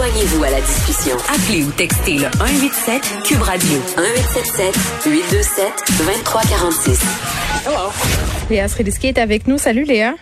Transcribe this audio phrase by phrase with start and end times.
[0.00, 1.14] Joignez-vous à la discussion.
[1.28, 5.66] Appelez ou textez le 187 Cube Radio 1877 827
[5.98, 7.02] 2346.
[7.66, 7.90] Hello.
[8.48, 9.58] Léa Srediski est avec nous.
[9.58, 10.14] Salut Léa.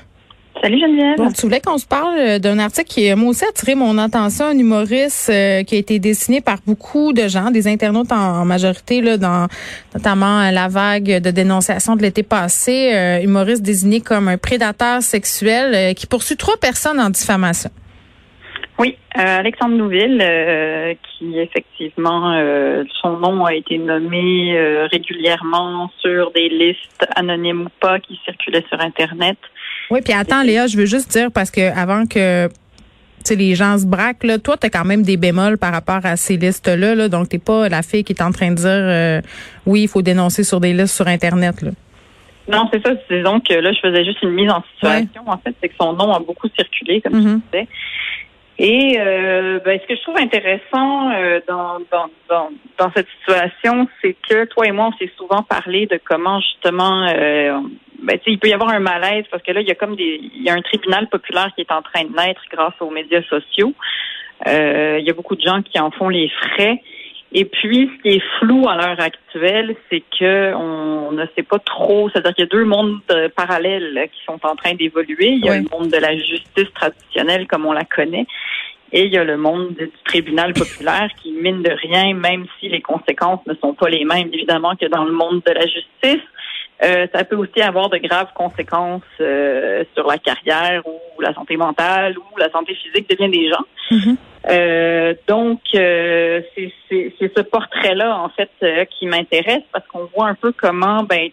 [0.61, 1.19] Salut Geneviève.
[1.19, 3.99] Bon, tu voulais qu'on se parle euh, d'un article qui, moi aussi, a attiré mon
[3.99, 8.45] attention, un humoriste euh, qui a été dessiné par beaucoup de gens, des internautes en,
[8.45, 9.47] majorité, là, dans
[9.95, 15.95] notamment euh, la vague de dénonciation de l'été passé, humoriste désigné comme un prédateur sexuel
[15.95, 17.71] qui poursuit trois personnes en diffamation.
[18.79, 20.19] Oui, Alexandre Nouville,
[21.03, 22.41] qui effectivement,
[23.03, 24.57] son nom a été nommé
[24.93, 29.37] régulièrement sur des listes anonymes ou pas qui circulaient sur Internet.
[29.91, 32.49] Oui, puis attends, Léa, je veux juste dire parce que avant que
[33.35, 36.17] les gens se braquent, là, toi, tu as quand même des bémols par rapport à
[36.17, 36.95] ces listes-là.
[36.95, 39.21] Là, donc, t'es pas la fille qui est en train de dire euh,
[39.67, 41.63] oui, il faut dénoncer sur des listes sur Internet.
[41.63, 41.71] Là.
[42.49, 42.93] Non, c'est ça.
[43.09, 45.23] C'est donc là, je faisais juste une mise en situation.
[45.27, 47.41] En fait, c'est que son nom a beaucoup circulé, comme tu mm-hmm.
[47.53, 47.69] disais.
[48.59, 53.87] Et euh, ben, ce que je trouve intéressant euh, dans, dans, dans, dans, cette situation,
[54.03, 57.61] c'est que toi et moi, on s'est souvent parlé de comment justement euh,
[58.03, 60.21] ben, il peut y avoir un malaise parce que là, il y a comme des
[60.35, 63.23] il y a un tribunal populaire qui est en train de naître grâce aux médias
[63.23, 63.75] sociaux.
[64.49, 66.83] Euh, il y a beaucoup de gens qui en font les frais.
[67.33, 71.59] Et puis, ce qui est flou à l'heure actuelle, c'est que on ne sait pas
[71.59, 72.09] trop.
[72.09, 75.29] C'est-à-dire qu'il y a deux mondes euh, parallèles qui sont en train d'évoluer.
[75.29, 78.27] Il y a le monde de la justice traditionnelle comme on la connaît,
[78.93, 82.69] et il y a le monde du tribunal populaire qui mine de rien, même si
[82.69, 86.25] les conséquences ne sont pas les mêmes évidemment que dans le monde de la justice.
[86.83, 91.57] Euh, ça peut aussi avoir de graves conséquences euh, sur la carrière ou la santé
[91.57, 93.65] mentale ou la santé physique de bien des gens.
[93.91, 94.17] Mm-hmm.
[94.51, 98.51] Euh, donc, c'est ce portrait-là, en fait,
[98.91, 101.31] qui m'intéresse parce qu'on voit un peu comment, ben,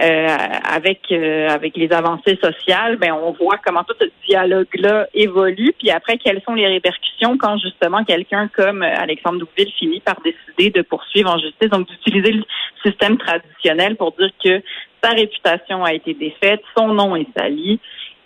[0.00, 0.26] euh,
[0.64, 5.90] avec euh, avec les avancées sociales, ben on voit comment tout ce dialogue-là évolue, puis
[5.90, 10.82] après quelles sont les répercussions quand justement quelqu'un comme Alexandre Douville finit par décider de
[10.82, 12.44] poursuivre en justice, donc d'utiliser le
[12.84, 14.62] système traditionnel pour dire que
[15.02, 17.78] sa réputation a été défaite, son nom est sali,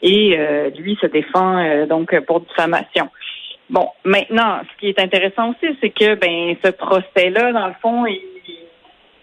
[0.03, 3.09] et euh, lui se défend donc pour diffamation.
[3.71, 8.07] Bon, maintenant, ce qui est intéressant aussi, c'est que ben ce procès-là, dans le fond,
[8.07, 8.34] il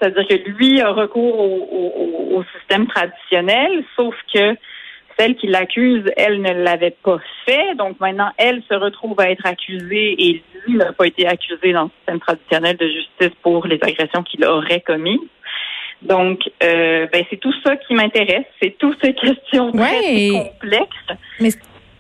[0.02, 4.56] c'est-à-dire que lui a recours au, système traditionnel, sauf que
[5.18, 7.76] celle qui l'accuse, elle ne l'avait pas fait.
[7.78, 11.84] Donc maintenant, elle se retrouve à être accusée et lui n'a pas été accusé dans
[11.84, 15.20] le système traditionnel de justice pour les agressions qu'il aurait commises.
[16.02, 18.46] Donc, euh, ben, c'est tout ça qui m'intéresse.
[18.62, 21.20] C'est toutes ces questions très, complexes.
[21.40, 21.50] Mais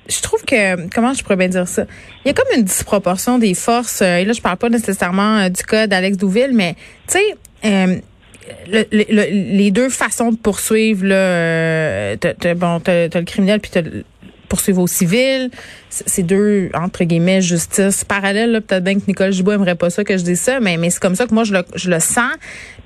[0.10, 1.84] je trouve que comment je pourrais bien dire ça?
[2.26, 4.02] Il y a comme une disproportion des forces.
[4.02, 6.74] Euh, et là, je parle pas nécessairement euh, du cas d'Alex Douville, mais
[7.08, 7.36] tu sais,
[7.66, 8.00] euh,
[8.68, 12.16] les deux façons de poursuivre, là, euh,
[12.56, 13.84] bon, t'as le criminel puis t'as
[14.50, 15.50] poursuivre au civil.
[15.92, 18.62] C'est deux, entre guillemets, justice parallèle.
[18.66, 21.02] Peut-être bien que Nicole Gibault aimerait pas ça que je dise ça, mais, mais c'est
[21.02, 22.32] comme ça que moi, je le, je le sens.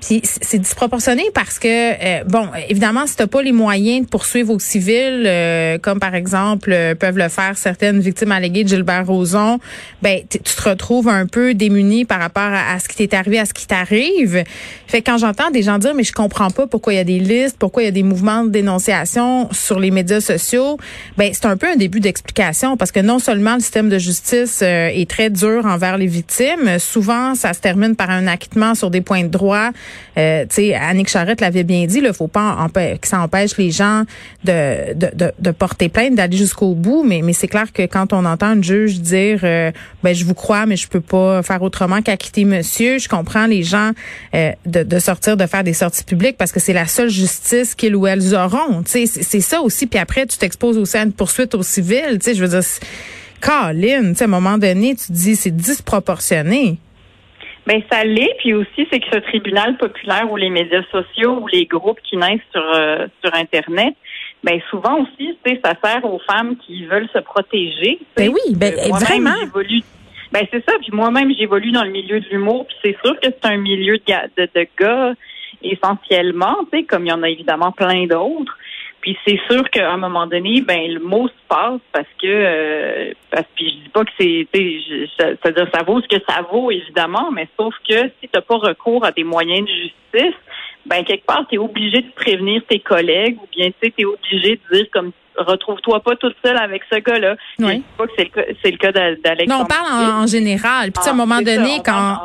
[0.00, 4.52] Puis c'est disproportionné parce que, euh, bon, évidemment, si t'as pas les moyens de poursuivre
[4.52, 9.06] au civil, euh, comme par exemple euh, peuvent le faire certaines victimes alléguées de Gilbert
[9.06, 9.58] Rozon,
[10.02, 13.46] ben tu te retrouves un peu démuni par rapport à, ce qui t'est arrivé, à
[13.46, 14.44] ce qui t'arrive.
[14.86, 17.04] Fait que quand j'entends des gens dire, mais je comprends pas pourquoi il y a
[17.04, 20.76] des listes, pourquoi il y a des mouvements de dénonciation sur les médias sociaux,
[21.16, 24.62] ben c'est un peu un début d'explication parce que non seulement le système de justice
[24.62, 29.00] est très dur envers les victimes, souvent ça se termine par un acquittement sur des
[29.00, 29.70] points de droit
[30.18, 33.70] euh, tu sais, Annick Charrette l'avait bien dit, il faut pas que ça empêche les
[33.70, 34.04] gens
[34.44, 37.04] de, de, de, porter plainte, d'aller jusqu'au bout.
[37.04, 39.70] Mais, mais c'est clair que quand on entend un juge dire, euh,
[40.02, 43.62] ben je vous crois, mais je peux pas faire autrement qu'acquitter monsieur, je comprends les
[43.62, 43.90] gens
[44.34, 47.74] euh, de, de sortir, de faire des sorties publiques parce que c'est la seule justice
[47.74, 48.82] qu'ils ou elles auront.
[48.84, 49.86] Tu sais, c'est ça aussi.
[49.86, 52.18] Puis après, tu t'exposes aussi à une poursuite au civil.
[52.20, 52.62] Tu sais, je veux dire,
[53.40, 56.78] Caroline, tu sais, à un moment donné, tu dis, c'est disproportionné.
[57.66, 61.48] Ben ça l'est, puis aussi c'est que ce tribunal populaire ou les médias sociaux ou
[61.48, 63.94] les groupes qui naissent sur euh, sur internet,
[64.44, 67.98] ben souvent aussi, ça sert aux femmes qui veulent se protéger.
[68.16, 69.34] Ben oui, ben vraiment.
[70.32, 70.76] Ben c'est ça.
[70.80, 72.66] Puis moi-même, j'évolue dans le milieu de l'humour.
[72.66, 75.14] Puis c'est sûr que c'est un milieu de, de, de gars
[75.62, 78.56] essentiellement, tu sais, comme il y en a évidemment plein d'autres.
[79.06, 83.12] Puis c'est sûr qu'à un moment donné, ben le mot se passe parce que euh,
[83.30, 87.30] parce que je dis pas que c'est c'est-à-dire ça vaut ce que ça vaut évidemment,
[87.30, 90.34] mais sauf que si tu n'as pas recours à des moyens de justice,
[90.86, 94.56] ben quelque part tu es obligé de prévenir tes collègues ou bien tu es obligé
[94.56, 97.36] de dire comme retrouve-toi pas toute seule avec ce gars-là.
[97.58, 97.82] Oui.
[97.96, 99.48] pas que c'est le, cas d'Alex.
[99.48, 100.92] Non, on parle en, général.
[100.92, 102.20] Puis à un ah, moment donné, quand,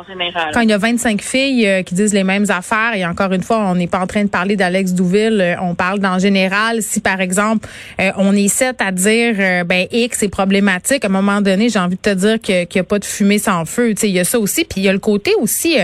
[0.52, 3.42] quand il y a 25 filles euh, qui disent les mêmes affaires, et encore une
[3.42, 6.82] fois, on n'est pas en train de parler d'Alex Douville, euh, on parle d'en général.
[6.82, 7.68] Si par exemple,
[8.00, 11.78] euh, on est sept à dire ben X est problématique, à un moment donné, j'ai
[11.78, 13.94] envie de te dire qu'il n'y a pas de fumée sans feu.
[14.02, 14.64] Il y a ça aussi.
[14.64, 15.76] Puis il y a le côté aussi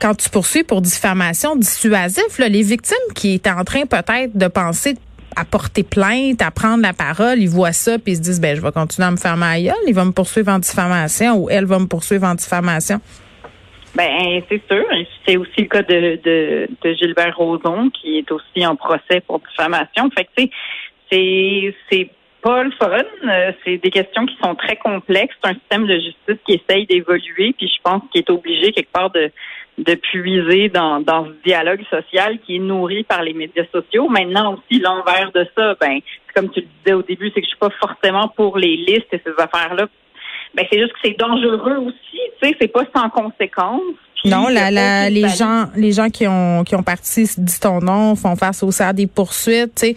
[0.00, 4.46] quand tu poursuis pour diffamation dissuasif, là, les victimes qui étaient en train peut-être de
[4.46, 4.96] penser
[5.36, 8.56] à porter plainte, à prendre la parole, ils voient ça puis ils se disent ben
[8.56, 11.50] je vais continuer à me faire ma gueule, il va me poursuivre en diffamation ou
[11.50, 13.00] elle va me poursuivre en diffamation.
[13.94, 14.84] Ben c'est sûr,
[15.26, 20.10] c'est aussi le cas de, de, Gilbert Rozon qui est aussi en procès pour diffamation.
[20.10, 20.50] Fait que tu sais,
[21.10, 22.10] c'est c'est
[22.42, 23.02] pas le fun.
[23.28, 25.34] Euh, c'est des questions qui sont très complexes.
[25.42, 28.92] C'est un système de justice qui essaye d'évoluer, puis je pense qu'il est obligé quelque
[28.92, 29.32] part de
[29.78, 34.08] de puiser dans, dans ce dialogue social qui est nourri par les médias sociaux.
[34.08, 35.98] Maintenant aussi, l'envers de ça, ben,
[36.34, 39.12] comme tu le disais au début, c'est que je suis pas forcément pour les listes
[39.12, 39.86] et ces affaires-là.
[40.54, 43.82] Ben, c'est juste que c'est dangereux aussi, tu sais, c'est pas sans conséquence.
[44.24, 48.16] non, la, la, les gens, les gens qui ont qui ont parti, dit ton nom,
[48.16, 49.94] font face aussi à des poursuites, tu sais.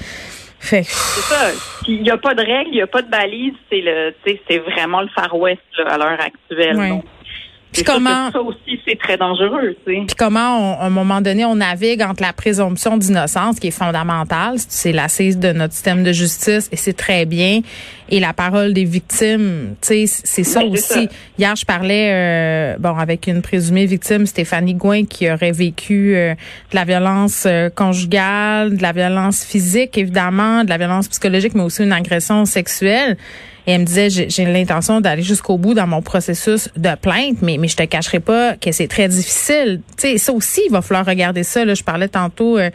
[0.59, 0.83] Fait.
[0.83, 1.51] C'est ça.
[1.87, 4.57] Il n'y a pas de règles, il n'y a pas de balises, c'est le, c'est
[4.57, 7.01] vraiment le Far West à l'heure actuelle.
[7.71, 10.01] Puis comment ça aussi c'est très dangereux, tu sais.
[10.07, 14.55] Puis comment à un moment donné on navigue entre la présomption d'innocence qui est fondamentale,
[14.57, 17.61] c'est l'assise de notre système de justice et c'est très bien
[18.11, 21.09] et la parole des victimes, tu sais, c'est ça aussi.
[21.37, 26.33] Hier je parlais euh, bon avec une présumée victime Stéphanie Gouin qui aurait vécu euh,
[26.33, 31.63] de la violence euh, conjugale, de la violence physique évidemment, de la violence psychologique mais
[31.63, 33.17] aussi une agression sexuelle.
[33.69, 37.57] Et elle me disait, j'ai l'intention d'aller jusqu'au bout dans mon processus de plainte, mais,
[37.59, 39.81] mais je te cacherai pas que c'est très difficile.
[39.95, 41.63] Tu sais, ça aussi, il va falloir regarder ça.
[41.63, 42.57] Là, je parlais tantôt.
[42.57, 42.71] Euh,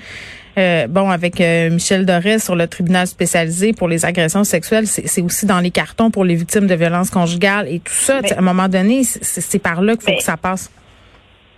[0.57, 5.21] euh, bon, avec euh, Michel Doré sur le tribunal spécialisé pour les agressions sexuelles, c'est
[5.21, 8.19] aussi dans les cartons pour les victimes de violences conjugales et tout ça.
[8.19, 10.71] à un moment donné, c'est par là qu'il faut que ça passe.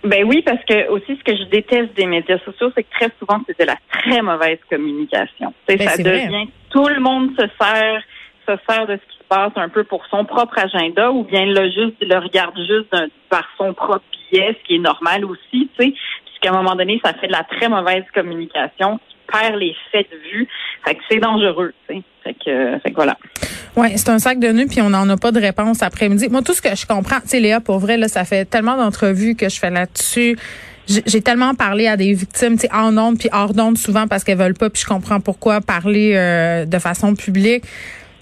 [0.03, 3.11] Ben oui, parce que aussi ce que je déteste des médias sociaux, c'est que très
[3.19, 5.53] souvent c'est de la très mauvaise communication.
[5.67, 8.01] Ben, ça devient tout le monde se sert
[8.47, 11.69] se sert de ce qui passe un peu pour son propre agenda ou bien le
[11.69, 12.95] juste le regarde juste
[13.29, 15.93] par son propre biais, ce qui est normal aussi, tu sais,
[16.25, 20.07] puisqu'à un moment donné, ça fait de la très mauvaise communication qui perd les faits
[20.11, 20.47] de vue.
[20.85, 22.03] Fait que c'est dangereux, tu sais.
[22.23, 23.17] Fait que, fait que voilà.
[23.75, 26.27] Oui, c'est un sac de nœuds, puis on n'en a pas de réponse après-midi.
[26.29, 28.75] Moi, tout ce que je comprends, tu sais, Léa, pour vrai, là, ça fait tellement
[28.75, 30.37] d'entrevues que je fais là-dessus
[30.87, 34.37] j'ai tellement parlé à des victimes, tu en ondes puis hors d'ondes souvent parce qu'elles
[34.37, 37.65] veulent pas, puis je comprends pourquoi parler euh, de façon publique.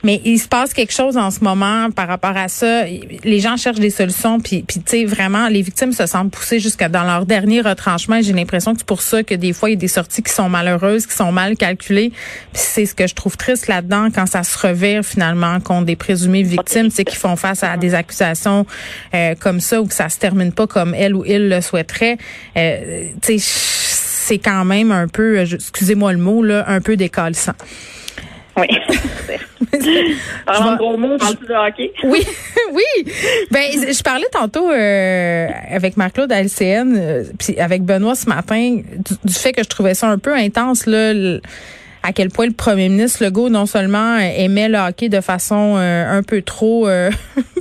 [0.05, 2.83] Mais il se passe quelque chose en ce moment par rapport à ça.
[3.23, 6.59] Les gens cherchent des solutions, puis, puis tu sais, vraiment, les victimes se sentent poussées
[6.59, 8.21] jusqu'à dans leur dernier retranchement.
[8.21, 10.31] J'ai l'impression que c'est pour ça que des fois, il y a des sorties qui
[10.31, 12.11] sont malheureuses, qui sont mal calculées.
[12.53, 15.95] Puis c'est ce que je trouve triste là-dedans quand ça se revire finalement contre des
[15.95, 18.67] présumées victimes, c'est qui font face à des accusations
[19.15, 22.19] euh, comme ça ou que ça se termine pas comme elle ou il le souhaiterait.
[22.57, 23.43] Euh, tu sais,
[24.27, 27.53] c'est quand même un peu, euh, excusez-moi le mot, là, un peu décalissant.
[28.57, 28.67] Oui.
[30.45, 31.91] Parlant de gros mots, parles-tu de hockey?
[32.03, 32.25] Oui,
[32.73, 33.11] oui.
[33.51, 38.81] Ben, je parlais tantôt euh, avec Marc-Claude à LCN, euh, puis avec Benoît ce matin,
[39.23, 41.13] du, fait que je trouvais ça un peu intense, là,
[42.03, 46.17] à quel point le premier ministre Legault non seulement aimait le hockey de façon euh,
[46.17, 46.87] un peu trop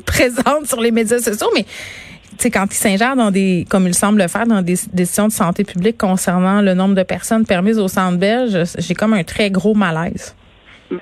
[0.07, 1.65] présente sur les médias sociaux, mais
[2.39, 5.33] sais, quand il s'ingère dans des, comme il semble le faire, dans des décisions de
[5.33, 9.51] santé publique concernant le nombre de personnes permises au centre belge, j'ai comme un très
[9.51, 10.35] gros malaise.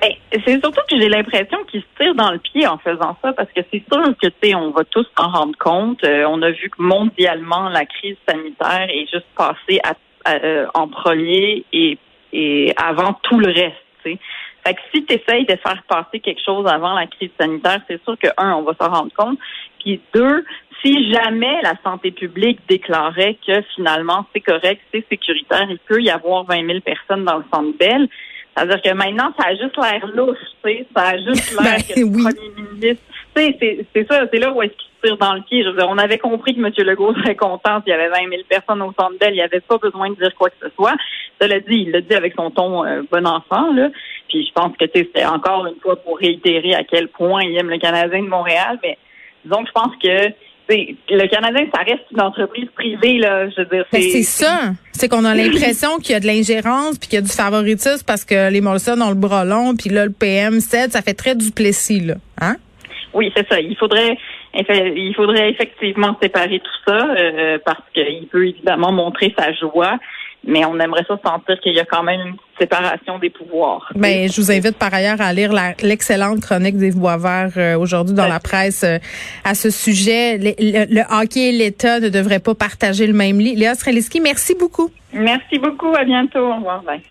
[0.01, 0.13] Ben,
[0.45, 3.51] c'est surtout que j'ai l'impression qu'il se tire dans le pied en faisant ça, parce
[3.53, 6.03] que c'est sûr que tu sais, on va tous s'en rendre compte.
[6.05, 9.81] Euh, on a vu que mondialement, la crise sanitaire est juste passée
[10.29, 11.99] euh, en premier et,
[12.33, 13.77] et avant tout le reste.
[14.01, 14.19] T'sais.
[14.65, 18.03] Fait que si tu essayes de faire passer quelque chose avant la crise sanitaire, c'est
[18.05, 19.39] sûr que un, on va s'en rendre compte.
[19.81, 20.45] Puis deux,
[20.85, 26.11] si jamais la santé publique déclarait que finalement c'est correct, c'est sécuritaire, il peut y
[26.11, 28.09] avoir 20 000 personnes dans le centre Bell,
[28.55, 31.83] c'est-à-dire que maintenant, ça a juste l'air louche, tu sais, ça a juste l'air ben
[31.83, 33.03] que le premier ministre,
[33.35, 35.63] tu sais, c'est ça, c'est là où est-ce qu'il se tire dans le pied.
[35.65, 36.71] Je veux dire, on avait compris que M.
[36.77, 39.61] Legault serait content s'il y avait 20 000 personnes au centre d'elle, il n'y avait
[39.61, 40.95] pas besoin de dire quoi que ce soit.
[41.41, 43.89] Cela dit, il l'a dit avec son ton euh, bon enfant, là.
[44.29, 47.43] Puis je pense que, tu sais, c'était encore une fois pour réitérer à quel point
[47.45, 48.99] il aime le Canadien de Montréal, mais
[49.45, 50.33] disons que je pense que
[50.69, 53.49] le Canadien, ça reste une entreprise privée, là.
[53.49, 54.73] Je veux dire, ben, c'est ça.
[55.03, 58.05] C'est qu'on a l'impression qu'il y a de l'ingérence puis qu'il y a du favoritisme
[58.07, 60.93] parce que les Molson ont le bras long puis là, le PM cède.
[60.93, 62.15] Ça fait très duplessis, là.
[62.41, 62.55] Hein?
[63.13, 63.59] Oui, c'est ça.
[63.59, 64.17] Il faudrait,
[64.55, 69.99] il faudrait effectivement séparer tout ça euh, parce qu'il peut évidemment montrer sa joie.
[70.45, 73.93] Mais on aimerait ça sentir qu'il y a quand même une séparation des pouvoirs.
[73.95, 78.29] Ben, je vous invite par ailleurs à lire l'excellente chronique des Boisvert euh, aujourd'hui dans
[78.29, 78.99] la presse euh,
[79.45, 80.39] à ce sujet.
[80.39, 83.55] Le, hockey et l'État ne devraient pas partager le même lit.
[83.55, 84.91] Léa Streliski, merci beaucoup.
[85.13, 85.95] Merci beaucoup.
[85.95, 86.41] À bientôt.
[86.41, 86.83] Au revoir.
[86.83, 87.03] Bye.